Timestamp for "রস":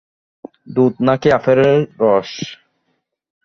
2.01-2.31